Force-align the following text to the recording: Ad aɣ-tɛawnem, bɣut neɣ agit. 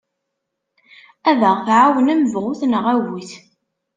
Ad 1.29 1.41
aɣ-tɛawnem, 1.51 2.21
bɣut 2.33 2.61
neɣ 2.65 2.85
agit. 2.93 3.31